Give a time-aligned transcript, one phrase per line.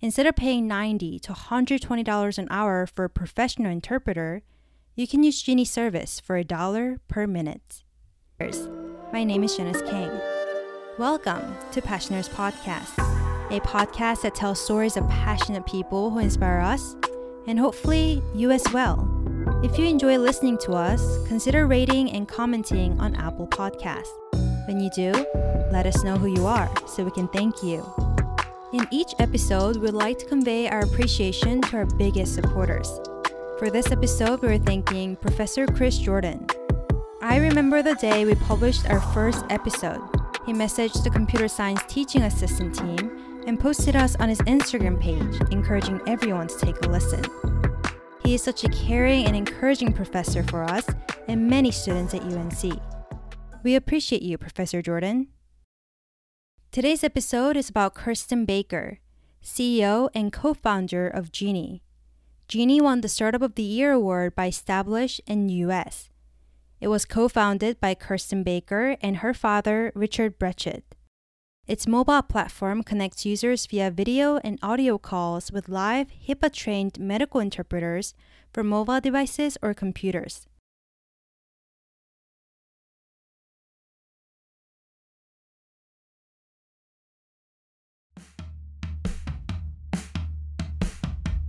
[0.00, 4.42] Instead of paying $90 to $120 an hour for a professional interpreter,
[4.94, 7.82] you can use Jeenie's service for a dollar per minute.
[9.12, 10.12] My name is Janice Kang.
[11.00, 12.96] Welcome to Passioners Podcast,
[13.50, 16.94] a podcast that tells stories of passionate people who inspire us,
[17.48, 19.04] and hopefully you as well.
[19.64, 24.14] If you enjoy listening to us, consider rating and commenting on Apple Podcasts.
[24.68, 25.10] When you do,
[25.72, 27.84] let us know who you are so we can thank you.
[28.70, 33.00] In each episode, we'd like to convey our appreciation to our biggest supporters.
[33.58, 36.46] For this episode, we are thanking Professor Chris Jordan.
[37.22, 40.02] I remember the day we published our first episode.
[40.44, 45.40] He messaged the computer science teaching assistant team and posted us on his Instagram page,
[45.50, 47.24] encouraging everyone to take a listen.
[48.22, 50.84] He is such a caring and encouraging professor for us
[51.26, 52.78] and many students at UNC.
[53.62, 55.28] We appreciate you, Professor Jordan.
[56.70, 58.98] Today's episode is about Kirsten Baker,
[59.42, 61.80] CEO and co founder of Jeenie.
[62.46, 66.10] Jeenie won the Startup of the Year award by Stablish in US.
[66.78, 70.94] It was co founded by Kirsten Baker and her father, Richard Brecht.
[71.66, 77.40] Its mobile platform connects users via video and audio calls with live, HIPAA trained medical
[77.40, 78.12] interpreters
[78.52, 80.46] for mobile devices or computers.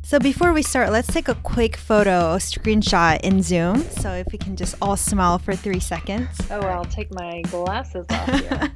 [0.10, 3.84] So before we start, let's take a quick photo a screenshot in Zoom.
[3.84, 6.30] So if we can just all smile for three seconds.
[6.50, 8.50] Oh, I'll take my glasses off here.
[8.60, 8.70] all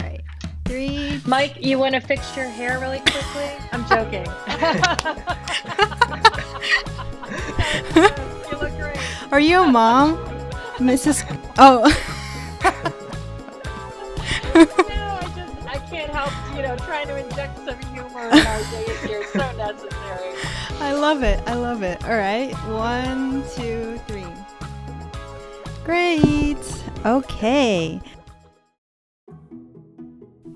[0.00, 0.20] right.
[0.64, 1.20] Three.
[1.24, 3.48] Mike, you want to fix your hair really quickly?
[3.70, 4.24] I'm joking.
[8.50, 8.98] you look great.
[9.30, 10.16] Are you a mom?
[10.78, 11.22] Mrs.
[11.58, 11.82] Oh.
[14.52, 17.78] no, I just I can't help, you know, trying to inject some
[18.16, 19.20] humor in our day here.
[19.22, 20.34] It's so necessary.
[20.80, 21.40] I love it.
[21.46, 22.02] I love it.
[22.04, 22.52] All right.
[22.68, 24.26] One, two, three.
[25.84, 26.58] Great.
[27.04, 28.00] Okay.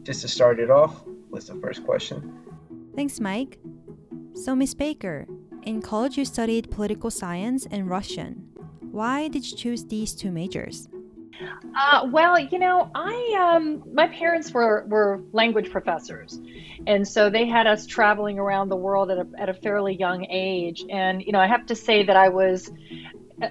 [0.02, 2.38] Just to start it off, what's the first question?
[2.96, 3.58] Thanks, Mike.
[4.34, 5.26] So, Miss Baker,
[5.62, 8.48] in college you studied political science and Russian.
[8.90, 10.88] Why did you choose these two majors?
[11.76, 16.38] Uh, well, you know, I um, my parents were were language professors,
[16.86, 20.26] and so they had us traveling around the world at a at a fairly young
[20.30, 20.84] age.
[20.90, 22.70] And you know, I have to say that I was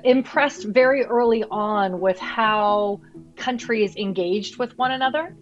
[0.03, 3.01] impressed very early on with how
[3.35, 5.35] countries engaged with one another,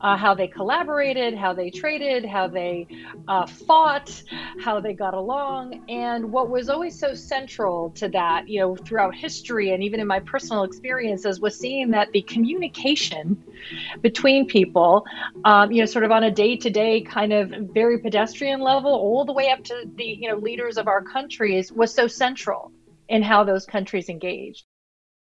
[0.00, 2.86] uh, how they collaborated, how they traded, how they
[3.28, 4.22] uh, fought,
[4.58, 5.84] how they got along.
[5.88, 10.06] And what was always so central to that, you know, throughout history and even in
[10.06, 13.42] my personal experiences, was seeing that the communication
[14.00, 15.04] between people,
[15.44, 18.90] um, you know, sort of on a day to day kind of very pedestrian level,
[18.92, 22.72] all the way up to the, you know, leaders of our countries was so central
[23.08, 24.64] in how those countries engaged.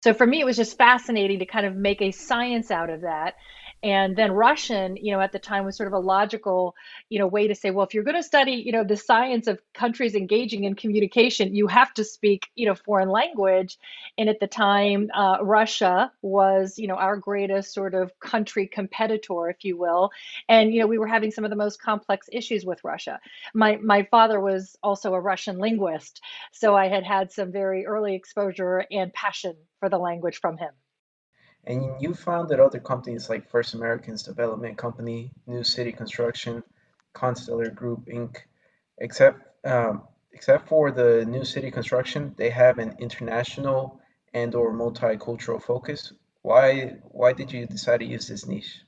[0.03, 3.02] So for me, it was just fascinating to kind of make a science out of
[3.02, 3.35] that.
[3.81, 6.75] And then Russian, you know, at the time was sort of a logical,
[7.07, 9.47] you know, way to say, well, if you're going to study, you know, the science
[9.47, 13.78] of countries engaging in communication, you have to speak, you know, foreign language.
[14.17, 19.50] And at the time, uh, Russia was, you know, our greatest sort of country competitor,
[19.50, 20.11] if you will.
[20.50, 23.19] And you know, we were having some of the most complex issues with Russia.
[23.53, 28.16] My my father was also a Russian linguist, so I had had some very early
[28.16, 30.72] exposure and passion for the language from him.
[31.69, 36.63] And you founded other companies like First Americans Development Company, New City Construction,
[37.13, 38.38] Constellar Group Inc.
[38.97, 40.02] Except um,
[40.34, 44.02] except for the New City Construction, they have an international
[44.34, 46.12] and or multicultural focus.
[46.41, 48.81] Why why did you decide to use this niche?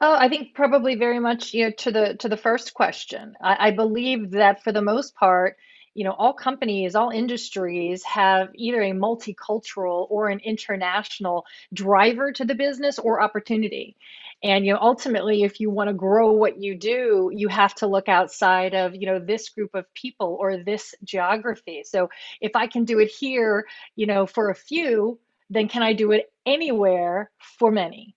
[0.00, 3.36] Oh, I think probably very much, you know, to the to the first question.
[3.40, 5.56] I, I believe that for the most part,
[5.94, 12.44] you know, all companies, all industries have either a multicultural or an international driver to
[12.44, 13.96] the business or opportunity.
[14.42, 17.86] And you know, ultimately, if you want to grow what you do, you have to
[17.86, 21.82] look outside of you know this group of people or this geography.
[21.84, 22.10] So
[22.40, 25.18] if I can do it here, you know, for a few,
[25.50, 28.16] then can I do it anywhere for many?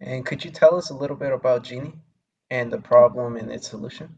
[0.00, 1.98] And could you tell us a little bit about Jeenie
[2.50, 4.14] and the problem and its solution?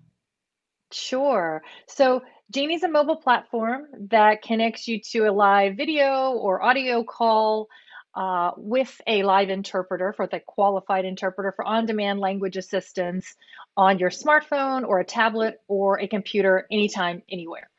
[0.93, 1.63] Sure.
[1.87, 2.23] So
[2.53, 7.69] Jeenie's a mobile platform that connects you to a live video or audio call
[8.17, 13.37] uh, with a live interpreter for the qualified interpreter for on demand language assistance
[13.77, 17.71] on your smartphone or a tablet or a computer anytime, anywhere.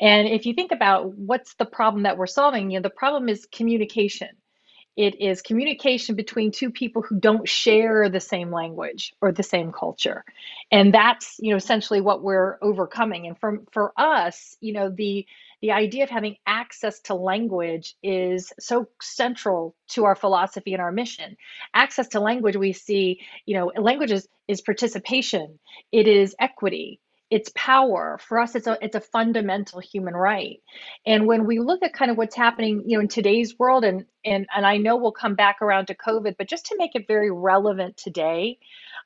[0.00, 3.28] And if you think about what's the problem that we're solving, you know, the problem
[3.28, 4.28] is communication
[4.98, 9.70] it is communication between two people who don't share the same language or the same
[9.70, 10.24] culture.
[10.72, 13.28] And that's you know essentially what we're overcoming.
[13.28, 15.24] And from for us you know the
[15.62, 20.92] the idea of having access to language is so central to our philosophy and our
[20.92, 21.36] mission.
[21.74, 25.60] Access to language we see you know language is, is participation.
[25.92, 28.18] It is equity it's power.
[28.26, 30.60] For us it's a it's a fundamental human right.
[31.06, 34.04] And when we look at kind of what's happening you know in today's world and
[34.24, 37.06] and and i know we'll come back around to covid but just to make it
[37.06, 38.58] very relevant today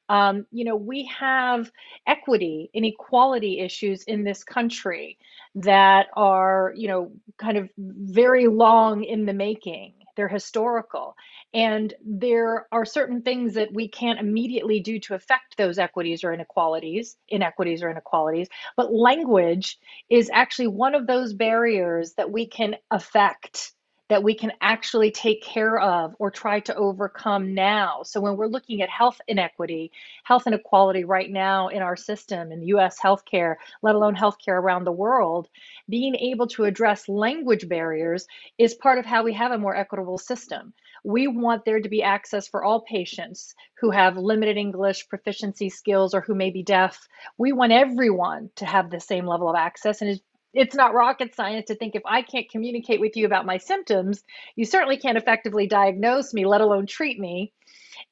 [0.09, 1.71] um, you know we have
[2.07, 5.19] equity and equality issues in this country
[5.55, 11.17] that are you know kind of very long in the making they're historical
[11.55, 16.32] and there are certain things that we can't immediately do to affect those equities or
[16.32, 18.49] inequalities, inequities or inequalities.
[18.76, 19.79] But language
[20.09, 23.73] is actually one of those barriers that we can affect
[24.12, 28.03] that we can actually take care of or try to overcome now.
[28.05, 29.91] So, when we're looking at health inequity,
[30.23, 34.93] health inequality right now in our system, in US healthcare, let alone healthcare around the
[34.93, 35.49] world,
[35.88, 38.26] being able to address language barriers
[38.59, 40.75] is part of how we have a more equitable system.
[41.05, 46.12] We want there to be access for all patients who have limited English proficiency skills
[46.12, 47.09] or who may be deaf.
[47.38, 50.03] We want everyone to have the same level of access.
[50.03, 50.20] And
[50.54, 54.22] it's not rocket science to think if I can't communicate with you about my symptoms,
[54.56, 57.52] you certainly can't effectively diagnose me, let alone treat me.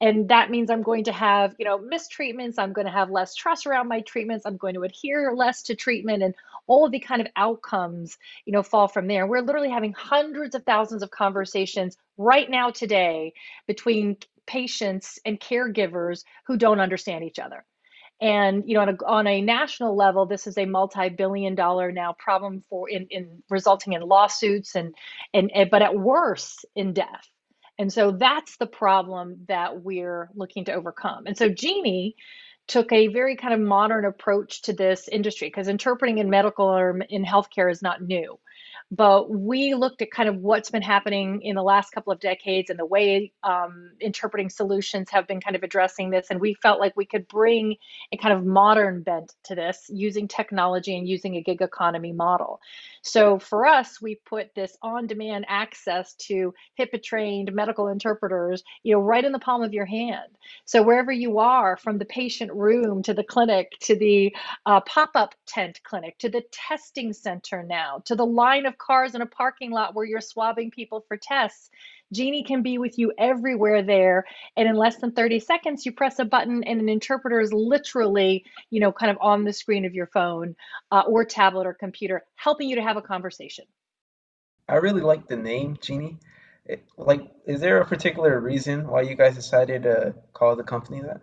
[0.00, 2.54] And that means I'm going to have, you know, mistreatments.
[2.58, 4.46] I'm going to have less trust around my treatments.
[4.46, 6.34] I'm going to adhere less to treatment, and
[6.66, 8.16] all of the kind of outcomes,
[8.46, 9.26] you know, fall from there.
[9.26, 13.34] We're literally having hundreds of thousands of conversations right now today
[13.66, 14.16] between
[14.46, 17.64] patients and caregivers who don't understand each other.
[18.20, 22.62] And you know, on a, on a national level, this is a multi-billion-dollar now problem
[22.69, 24.94] for in, in resulting in lawsuits and,
[25.32, 27.28] and and but at worst in death.
[27.78, 31.26] And so that's the problem that we're looking to overcome.
[31.26, 32.12] And so Jeenie
[32.69, 37.00] took a very kind of modern approach to this industry because interpreting in medical or
[37.08, 38.38] in healthcare is not new
[38.90, 42.70] but we looked at kind of what's been happening in the last couple of decades
[42.70, 46.26] and the way um, interpreting solutions have been kind of addressing this.
[46.31, 47.76] And we felt like we could bring
[48.10, 52.60] a kind of modern bent to this using technology and using a gig economy model.
[53.02, 59.00] So for us, we put this on-demand access to HIPAA trained medical interpreters, you know,
[59.00, 60.37] right in the palm of your hand.
[60.64, 64.34] So wherever you are, from the patient room to the clinic to the
[64.66, 69.23] uh, pop-up tent clinic to the testing center now to the line of cars in
[69.23, 71.71] a parking lot where you're swabbing people for tests.
[72.12, 74.25] Jeenie can be with you everywhere there.
[74.56, 78.44] And in less than 30 seconds, you press a button and an interpreter is literally,
[78.71, 80.56] you know, kind of on the screen of your phone
[80.91, 83.65] uh, or tablet or computer, helping you to have a conversation.
[84.69, 86.19] I really like the name Jeenie.
[86.65, 91.00] It, like, is there a particular reason why you guys decided to call the company
[91.03, 91.23] that?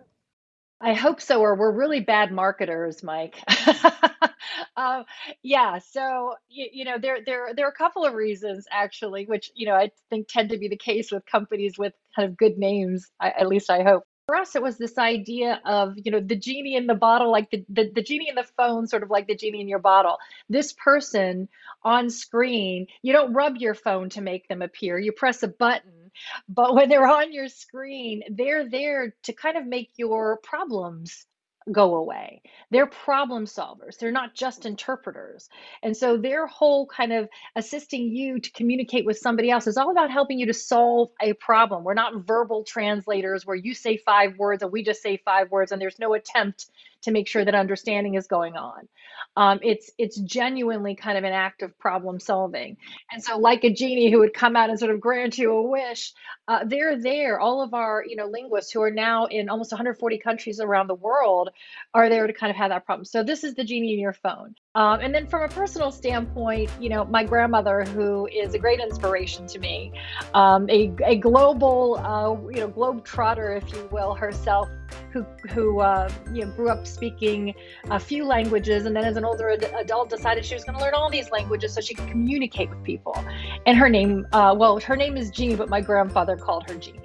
[0.80, 3.36] I hope so, or we're really bad marketers, Mike.
[4.76, 5.04] um,
[5.42, 9.50] yeah, so you, you know there there there are a couple of reasons actually, which
[9.54, 12.58] you know I think tend to be the case with companies with kind of good
[12.58, 13.10] names.
[13.20, 14.04] I, at least I hope.
[14.26, 17.50] For us, it was this idea of you know the genie in the bottle, like
[17.50, 20.18] the, the the genie in the phone, sort of like the genie in your bottle.
[20.48, 21.48] This person
[21.82, 24.98] on screen, you don't rub your phone to make them appear.
[24.98, 25.98] You press a button
[26.48, 31.26] but when they're on your screen, they're there to kind of make your problems
[31.72, 32.42] go away.
[32.70, 33.98] They're problem solvers.
[33.98, 35.48] They're not just interpreters.
[35.82, 39.90] And so their whole kind of assisting you to communicate with somebody else is all
[39.90, 41.84] about helping you to solve a problem.
[41.84, 45.72] We're not verbal translators where you say five words and we just say five words
[45.72, 46.66] and there's no attempt
[47.02, 48.88] to make sure that understanding is going on.
[49.36, 52.76] Um, it's it's genuinely kind of an act of problem solving.
[53.12, 55.62] And so, like a genie who would come out and sort of grant you a
[55.62, 56.12] wish,
[56.48, 57.38] uh, they're there.
[57.38, 60.94] All of our you know linguists who are now in almost 140 countries around the
[60.94, 61.50] world
[61.94, 63.04] are there to kind of have that problem.
[63.04, 64.54] So this is the genie in your phone.
[64.74, 68.80] Um, and then from a personal standpoint, you know, my grandmother, who is a great
[68.80, 69.92] inspiration to me,
[70.34, 74.68] um, a, a global, uh, you know, globe trotter, if you will, herself,
[75.12, 77.54] who, who uh, you know, grew up speaking
[77.90, 80.84] a few languages and then as an older ad- adult decided she was going to
[80.84, 83.16] learn all these languages so she could communicate with people.
[83.66, 87.00] And her name, uh, well, her name is Jeannie, but my grandfather called her Jeannie.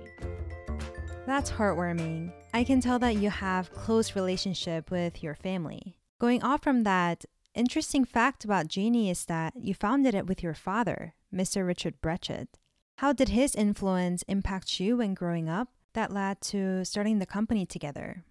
[1.25, 2.32] That's heartwarming.
[2.54, 5.98] I can tell that you have close relationship with your family.
[6.20, 7.25] Going off from that,
[7.56, 11.66] interesting fact about Jeenie is that you founded it with your father, Mr.
[11.66, 12.60] Richard Brecht.
[12.98, 17.66] How did his influence impact you when growing up that led to starting the company
[17.66, 18.24] together?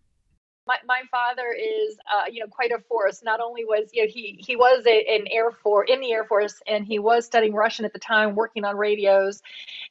[0.66, 3.22] My, my father is, uh, you know, quite a force.
[3.24, 6.24] Not only was, you know, he he was a, an air force in the Air
[6.24, 9.42] Force, and he was studying Russian at the time, working on radios,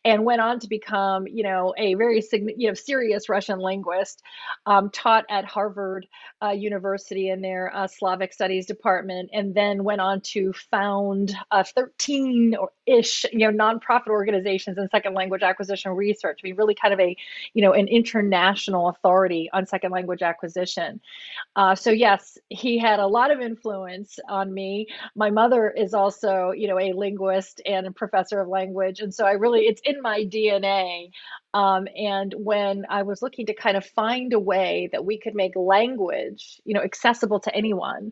[0.06, 4.22] and went on to become, you know, a very you know serious Russian linguist.
[4.66, 6.08] Um, taught at Harvard
[6.42, 11.64] uh, University in their uh, Slavic Studies department, and then went on to found uh,
[11.64, 16.40] 13 ish, you know, nonprofit organizations in second language acquisition research.
[16.44, 17.16] I mean, really kind of a,
[17.54, 20.61] you know, an international authority on second language acquisition.
[21.56, 24.88] Uh, so yes, he had a lot of influence on me.
[25.16, 29.26] My mother is also, you know, a linguist and a professor of language, and so
[29.26, 31.10] I really, it's in my DNA.
[31.54, 35.36] Um, and when I was looking to kind of find a way that we could
[35.36, 38.12] make language, you know, accessible to anyone,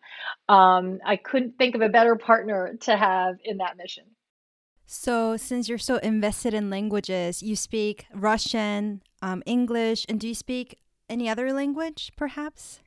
[0.50, 4.06] um, I couldn't think of a better partner to have in that mission.
[4.92, 10.34] So, since you're so invested in languages, you speak Russian, um, English, and do you
[10.34, 10.80] speak
[11.10, 12.80] any other language, perhaps?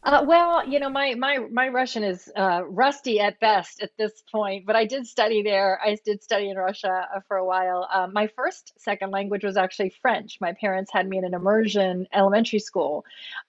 [0.00, 4.22] Uh, well, you know, my my my Russian is uh, rusty at best at this
[4.30, 5.80] point, but I did study there.
[5.84, 7.88] I did study in Russia uh, for a while.
[7.92, 10.38] Uh, my first second language was actually French.
[10.40, 13.04] My parents had me in an immersion elementary school,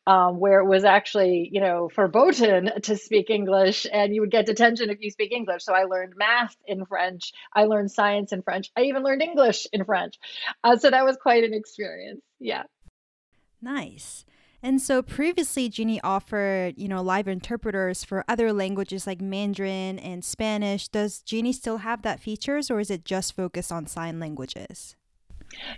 [0.07, 4.47] um, where it was actually, you know, verboten to speak English, and you would get
[4.47, 5.63] detention if you speak English.
[5.63, 7.31] So I learned math in French.
[7.53, 8.71] I learned science in French.
[8.75, 10.15] I even learned English in French.
[10.63, 12.21] Uh, so that was quite an experience.
[12.39, 12.63] Yeah.
[13.61, 14.25] Nice.
[14.61, 20.23] And so previously, Jeenie offered, you know, live interpreters for other languages like Mandarin and
[20.23, 20.89] Spanish.
[20.89, 24.95] Does Jeenie still have that features or is it just focused on sign languages?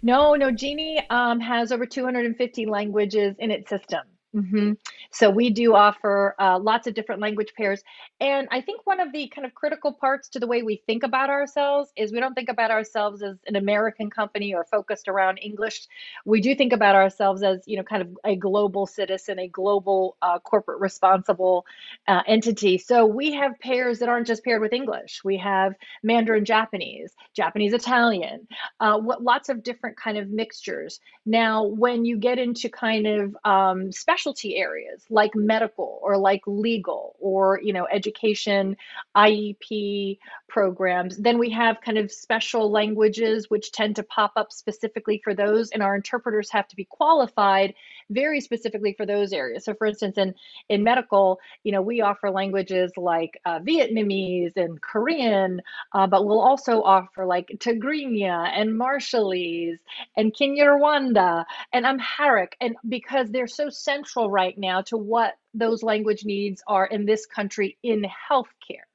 [0.02, 4.02] No, no, Jeenie um, has over 250 languages in its system.
[4.34, 4.74] Hmm
[5.12, 7.84] So we do offer uh, lots of different language pairs.
[8.22, 11.04] And I think one of the kind of critical parts to the way we think
[11.04, 15.40] about ourselves is we don't think about ourselves as an American company or focused around
[15.40, 15.86] English.
[16.24, 20.16] We do think about ourselves as, you know, kind of a global citizen, a global
[20.22, 21.66] uh, corporate responsible
[22.08, 22.78] uh, entity.
[22.78, 25.22] So we have pairs that aren't just paired with English.
[25.26, 25.74] We have
[26.04, 28.48] Mandarin Japanese, Japanese Italian,
[28.80, 31.00] uh, what, lots of different kind of mixtures.
[31.26, 33.92] Now, when you get into kind of um,
[34.22, 38.78] specialty areas like medical or like legal or, you know, education,
[39.18, 45.20] IEP programs, then we have kind of special languages which tend to pop up specifically
[45.24, 47.74] for those, and our interpreters have to be qualified
[48.12, 49.66] very specifically for those areas.
[49.66, 50.36] So, for instance, in
[50.70, 55.62] in medical, you know, we offer languages like uh, Vietnamese and Korean,
[55.94, 59.80] uh, but we'll also offer like Tigrinya and Marshallese
[60.18, 66.26] and Kinyarwanda and Amharic, and because they're so central right now to what those language
[66.26, 68.86] needs are in this country in healthcare.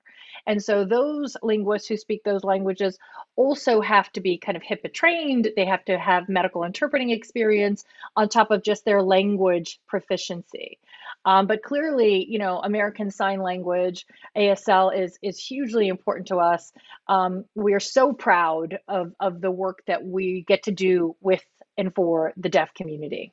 [0.47, 2.99] And so those linguists who speak those languages
[3.35, 5.49] also have to be kind of HIPAA trained.
[5.57, 10.79] They have to have medical interpreting experience on top of just their language proficiency.
[11.25, 14.07] Um, but clearly, you know, American Sign Language
[14.37, 16.73] (ASL) is is hugely important to us.
[17.09, 21.45] Um, we are so proud of of the work that we get to do with
[21.77, 23.33] and for the deaf community.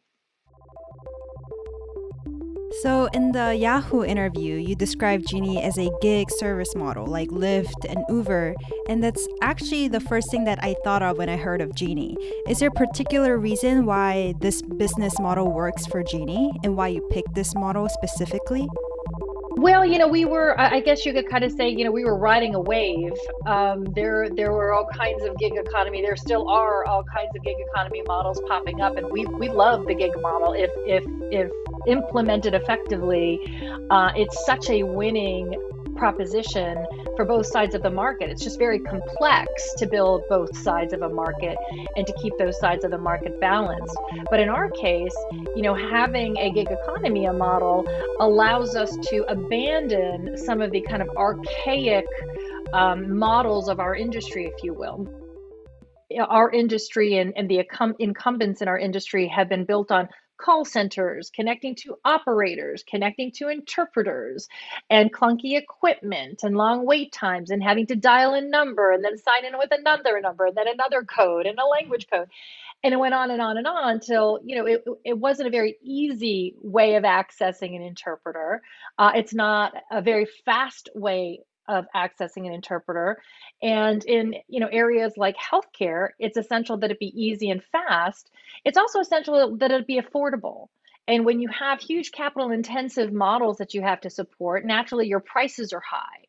[2.81, 7.85] So, in the Yahoo interview, you described Jeenie as a gig service model like Lyft
[7.87, 8.55] and Uber,
[8.89, 12.15] and that's actually the first thing that I thought of when I heard of Jeenie.
[12.47, 17.07] Is there a particular reason why this business model works for Jeenie and why you
[17.11, 18.67] picked this model specifically?
[19.55, 22.03] Well, you know, we were, I guess you could kind of say, you know, we
[22.03, 23.13] were riding a wave.
[23.45, 26.01] Um, there, there were all kinds of gig economy.
[26.01, 29.85] There still are all kinds of gig economy models popping up, and we, we love
[29.85, 30.53] the gig model.
[30.53, 31.51] If, if, if
[31.87, 33.39] implemented effectively,
[33.89, 35.53] uh, it's such a winning
[35.95, 36.85] proposition
[37.15, 38.29] for both sides of the market.
[38.29, 39.47] It's just very complex
[39.77, 41.57] to build both sides of a market
[41.95, 43.95] and to keep those sides of the market balanced.
[44.29, 45.15] But in our case,
[45.55, 47.87] you know, having a gig economy a model
[48.19, 52.05] allows us to abandon some of the kind of archaic
[52.73, 55.07] um, models of our industry, if you will
[56.19, 57.65] our industry and, and the
[57.99, 60.07] incumbents in our industry have been built on
[60.43, 64.47] call centers, connecting to operators, connecting to interpreters,
[64.89, 69.17] and clunky equipment and long wait times, and having to dial a number and then
[69.17, 72.27] sign in with another number and then another code and a language code.
[72.83, 75.51] And it went on and on and on until, you know, it, it wasn't a
[75.51, 78.61] very easy way of accessing an interpreter.
[78.97, 83.21] Uh, it's not a very fast way of accessing an interpreter
[83.61, 88.29] and in you know areas like healthcare it's essential that it be easy and fast
[88.65, 90.67] it's also essential that it be affordable
[91.07, 95.19] and when you have huge capital intensive models that you have to support naturally your
[95.19, 96.25] prices are high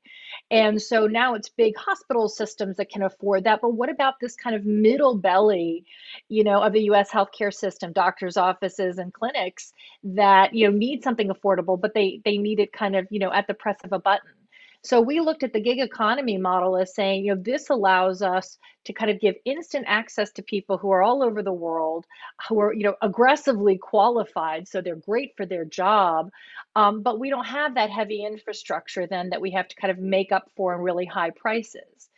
[0.51, 3.61] And so now it's big hospital systems that can afford that.
[3.61, 5.85] But what about this kind of middle belly,
[6.29, 9.73] you know, of the US healthcare system, doctors' offices and clinics
[10.05, 13.33] that, you know, need something affordable, but they they need it kind of, you know,
[13.33, 14.44] at the press of a button.
[14.85, 18.59] So we looked at the gig economy model as saying, you know, this allows us
[18.85, 22.05] to kind of give instant access to people who are all over the world,
[22.49, 24.69] who are, you know, aggressively qualified.
[24.69, 26.31] So they're great for their job.
[26.77, 29.99] Um, but we don't have that heavy infrastructure then that we have to kind of
[29.99, 32.11] make up for in really high prices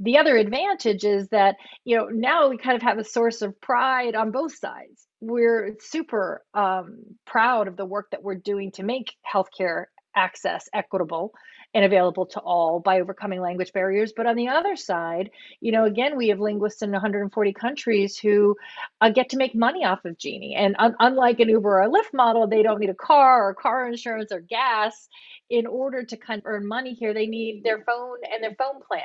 [0.00, 3.60] the other advantage is that you know now we kind of have a source of
[3.60, 8.82] pride on both sides we're super um, proud of the work that we're doing to
[8.82, 9.84] make healthcare
[10.16, 11.32] access equitable
[11.74, 14.12] and available to all by overcoming language barriers.
[14.16, 18.56] But on the other side, you know, again, we have linguists in 140 countries who
[19.00, 20.54] uh, get to make money off of Jeenie.
[20.56, 23.54] And un- unlike an Uber or a Lyft model, they don't need a car or
[23.54, 25.08] car insurance or gas
[25.48, 27.14] in order to kind of earn money here.
[27.14, 29.02] They need their phone and their phone plan.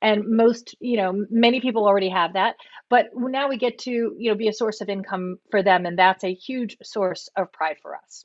[0.00, 2.56] And most, you know, many people already have that.
[2.88, 5.84] But now we get to, you know, be a source of income for them.
[5.84, 8.24] And that's a huge source of pride for us.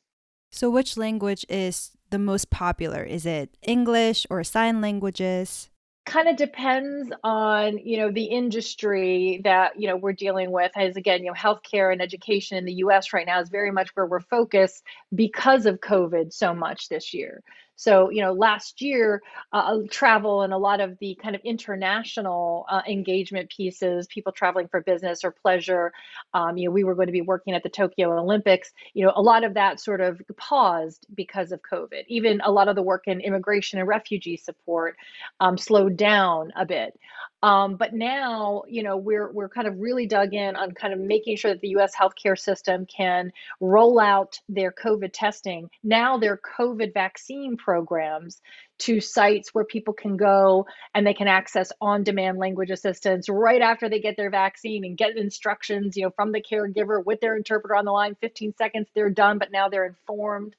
[0.51, 3.03] So, which language is the most popular?
[3.03, 5.69] Is it English or sign languages?
[6.05, 10.97] kind of depends on you know the industry that you know we're dealing with as
[10.97, 14.05] again you know healthcare and education in the US right now is very much where
[14.05, 14.83] we're focused
[15.15, 17.41] because of covid so much this year
[17.83, 19.21] so, you know, last year,
[19.51, 24.69] uh, travel and a lot of the kind of international uh, engagement pieces, people traveling
[24.69, 25.91] for business or pleasure,
[26.33, 28.71] um, you know, we were going to be working at the Tokyo Olympics.
[28.93, 32.05] You know, a lot of that sort of paused because of COVID.
[32.07, 34.95] Even a lot of the work in immigration and refugee support
[35.41, 36.97] um, slowed down a bit.
[37.43, 40.99] Um, but now, you know, we're we're kind of really dug in on kind of
[40.99, 41.93] making sure that the U.S.
[41.93, 45.69] healthcare system can roll out their COVID testing.
[45.83, 48.41] Now, their COVID vaccine programs
[48.79, 53.89] to sites where people can go and they can access on-demand language assistance right after
[53.89, 57.75] they get their vaccine and get instructions, you know, from the caregiver with their interpreter
[57.75, 58.15] on the line.
[58.21, 60.55] 15 seconds, they're done, but now they're informed.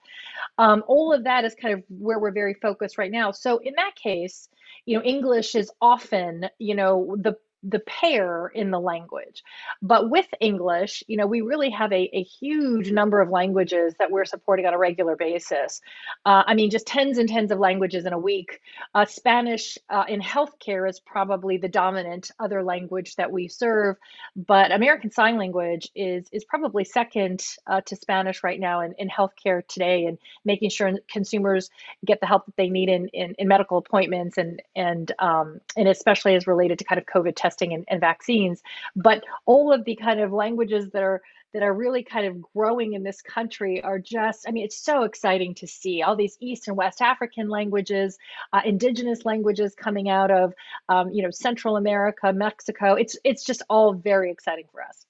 [0.58, 3.30] Um, all of that is kind of where we're very focused right now.
[3.30, 4.50] So in that case
[4.86, 7.34] you know english is often you know the
[7.66, 9.42] the pair in the language.
[9.80, 14.10] But with English, you know, we really have a, a huge number of languages that
[14.10, 15.80] we're supporting on a regular basis.
[16.26, 18.60] Uh, I mean, just tens and tens of languages in a week.
[18.94, 23.96] Uh, Spanish uh, in healthcare is probably the dominant other language that we serve,
[24.36, 29.08] but American Sign Language is is probably second uh, to Spanish right now in, in
[29.08, 31.70] healthcare today, and making sure consumers
[32.04, 35.88] get the help that they need in, in, in medical appointments and and um, and
[35.88, 38.62] especially as related to kind of COVID testing testing and, and vaccines,
[38.96, 42.94] but all of the kind of languages that are that are really kind of growing
[42.94, 46.66] in this country are just, I mean, it's so exciting to see all these East
[46.66, 48.18] and West African languages,
[48.52, 50.52] uh, indigenous languages coming out of,
[50.88, 52.94] um, you know, Central America, Mexico.
[52.94, 55.06] It's it's just all very exciting for us.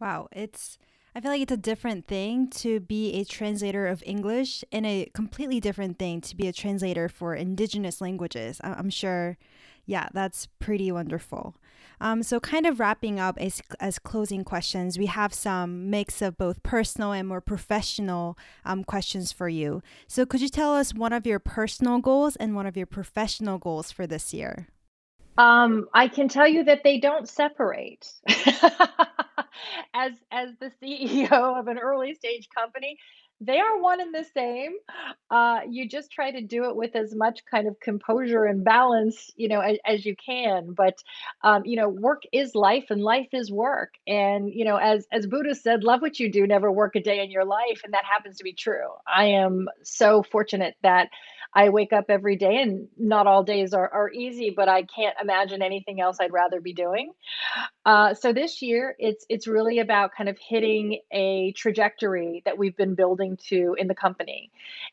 [0.00, 0.78] Wow, it's
[1.16, 5.10] I feel like it's a different thing to be a translator of English and a
[5.12, 8.60] completely different thing to be a translator for indigenous languages.
[8.62, 9.36] I'm sure
[9.88, 11.56] yeah, that's pretty wonderful.
[11.98, 16.36] Um, so, kind of wrapping up as, as closing questions, we have some mix of
[16.36, 19.82] both personal and more professional um, questions for you.
[20.06, 23.56] So, could you tell us one of your personal goals and one of your professional
[23.56, 24.68] goals for this year?
[25.38, 28.12] Um, I can tell you that they don't separate.
[29.94, 32.98] as as the CEO of an early stage company,
[33.40, 34.72] they are one and the same.
[35.30, 39.30] Uh, you just try to do it with as much kind of composure and balance,
[39.36, 40.72] you know, as, as you can.
[40.72, 40.98] But
[41.42, 43.94] um, you know, work is life, and life is work.
[44.06, 47.22] And you know, as as Buddha said, love what you do, never work a day
[47.22, 48.88] in your life, and that happens to be true.
[49.06, 51.08] I am so fortunate that
[51.54, 55.16] I wake up every day, and not all days are, are easy, but I can't
[55.20, 57.12] imagine anything else I'd rather be doing.
[57.84, 62.76] Uh, so this year, it's it's really about kind of hitting a trajectory that we've
[62.76, 64.50] been building to in the company,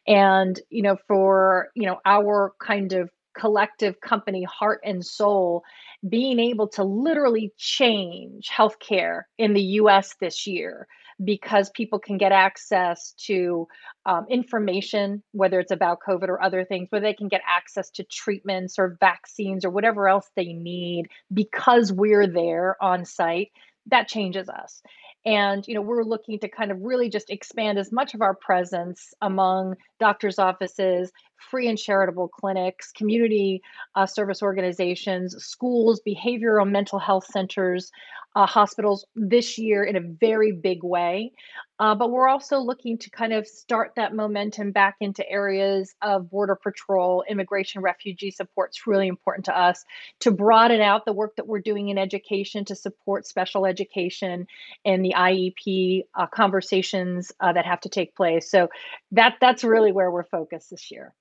[0.07, 5.63] and you know, for you know our kind of collective company heart and soul
[6.07, 10.87] being able to literally change healthcare in the US this year
[11.23, 13.67] because people can get access to
[14.05, 18.03] um, information, whether it's about COVID or other things, where they can get access to
[18.03, 23.51] treatments or vaccines or whatever else they need because we're there on site.
[23.87, 24.81] That changes us.
[25.25, 28.35] And you know, we're looking to kind of really just expand as much of our
[28.35, 31.11] presence among doctors' offices,
[31.49, 33.61] free and charitable clinics, community
[33.95, 37.91] uh, service organizations, schools, behavioral mental health centers,
[38.35, 41.31] uh, hospitals this year in a very big way.
[41.79, 46.29] Uh, but we're also looking to kind of start that momentum back into areas of
[46.29, 48.71] border patrol, immigration, refugee support.
[48.71, 49.83] It's really important to us
[50.21, 54.47] to broaden out the work that we're doing in education to support special education
[54.85, 58.49] and the IEP uh, conversations uh, that have to take place.
[58.49, 58.69] So
[59.11, 61.13] that that's really where we're focused this year.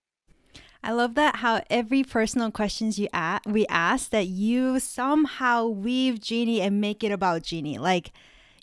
[0.85, 6.17] I love that how every personal questions you ask, we ask that you somehow weave
[6.17, 7.79] Jeenie and make it about Jeenie.
[7.79, 8.13] Like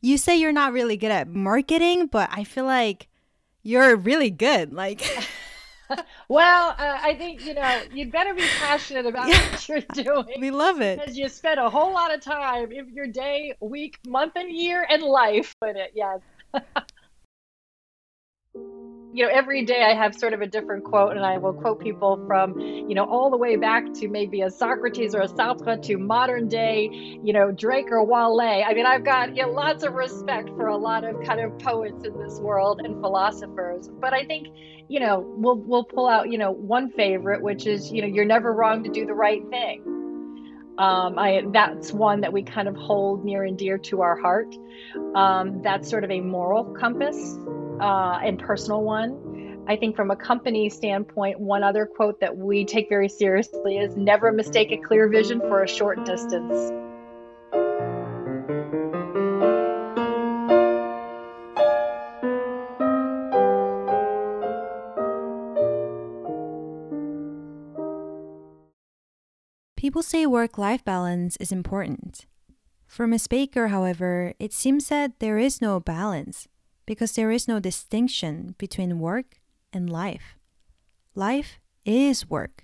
[0.01, 3.07] you say you're not really good at marketing, but I feel like
[3.63, 4.71] you're really good.
[4.71, 5.01] Like
[6.29, 9.41] well, uh, I think you know you'd better be passionate about yeah.
[9.51, 10.39] what you're doing.
[10.39, 13.97] We love it because you spend a whole lot of time in your day, week,
[14.07, 15.93] month, and year, and life in it.
[15.95, 16.19] Yes.
[19.13, 21.79] you know every day i have sort of a different quote and i will quote
[21.79, 25.81] people from you know all the way back to maybe a socrates or a sartre
[25.81, 26.89] to modern day
[27.23, 28.39] you know drake or wale.
[28.41, 31.57] I mean i've got you know, lots of respect for a lot of kind of
[31.59, 33.89] poets in this world and philosophers.
[33.99, 34.47] But i think
[34.87, 38.25] you know we'll we'll pull out you know one favorite which is you know you're
[38.25, 39.83] never wrong to do the right thing.
[40.77, 44.55] Um, I, that's one that we kind of hold near and dear to our heart.
[45.13, 47.37] Um, that's sort of a moral compass
[47.81, 49.63] uh, and personal one.
[49.67, 53.95] I think from a company standpoint, one other quote that we take very seriously is
[53.95, 56.71] never mistake a clear vision for a short distance.
[69.77, 72.25] People say work life balance is important.
[72.85, 73.27] For Ms.
[73.27, 76.47] Baker, however, it seems that there is no balance
[76.85, 79.39] because there is no distinction between work
[79.73, 80.35] and life.
[81.15, 82.63] Life is work.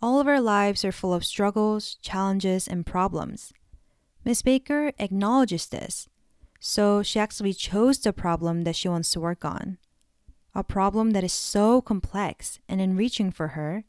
[0.00, 3.52] All of our lives are full of struggles, challenges, and problems.
[4.24, 4.42] Ms.
[4.42, 6.08] Baker acknowledges this,
[6.60, 9.78] so she actually chose the problem that she wants to work on.
[10.54, 13.84] A problem that is so complex and enriching for her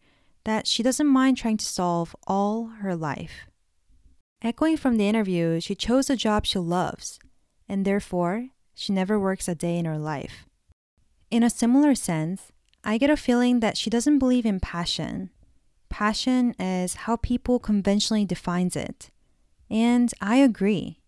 [0.45, 3.47] that she doesn't mind trying to solve all her life.
[4.41, 7.19] Echoing from the interview, she chose a job she loves,
[7.67, 10.45] and therefore she never works a day in her life.
[11.31, 12.51] In a similar sense,
[12.83, 15.31] I get a feeling that she doesn't believe in passion.
[15.89, 19.09] Passion is how people conventionally defines it.
[19.71, 20.99] And I agree.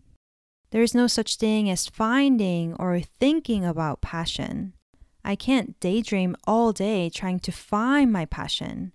[0.72, 4.74] There is no such thing as finding or thinking about passion.
[5.24, 8.94] I can't daydream all day trying to find my passion.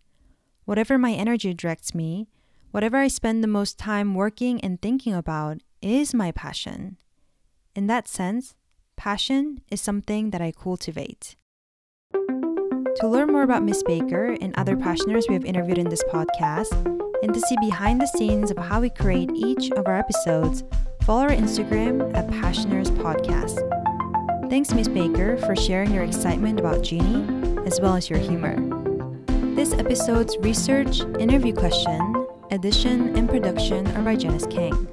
[0.64, 2.28] Whatever my energy directs me,
[2.70, 6.96] whatever I spend the most time working and thinking about is my passion.
[7.74, 8.54] In that sense,
[8.96, 11.36] Passion is something that I cultivate.
[12.12, 16.72] To learn more about Miss Baker and other passioners we have interviewed in this podcast,
[17.22, 20.62] and to see behind the scenes of how we create each of our episodes,
[21.02, 23.58] follow our Instagram at Passioners Podcast.
[24.50, 28.56] Thanks, Miss Baker, for sharing your excitement about Jeenie as well as your humor.
[29.54, 34.86] This episode's research, interview question, edition, and production are by Janice King.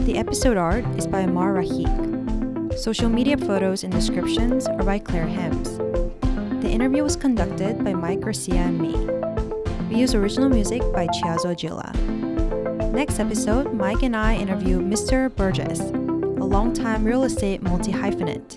[0.00, 2.07] The episode art is by Amar Rahik.
[2.78, 5.78] Social media photos and descriptions are by Claire Hems.
[6.62, 8.94] The interview was conducted by Mike Garcia and me.
[9.88, 11.92] We use original music by Chiazo Gila.
[12.92, 15.34] Next episode, Mike and I interview Mr.
[15.34, 18.54] Burgess, a longtime real estate multi hyphenate.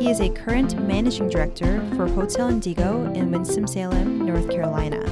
[0.00, 5.02] He is a current managing director for Hotel Indigo in Winston-Salem, North Carolina.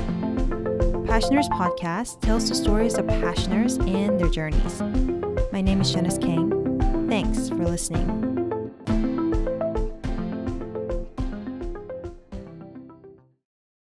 [1.07, 4.81] Passioners Podcast tells the stories of passioners and their journeys.
[5.53, 6.57] My name is Janice King.
[7.11, 8.30] Thanks for listening.